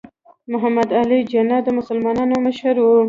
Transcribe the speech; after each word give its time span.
محمد 0.51 0.89
علي 0.99 1.19
جناح 1.31 1.59
د 1.65 1.69
مسلمانانو 1.77 2.35
مشر 2.45 2.75
و. 2.79 2.85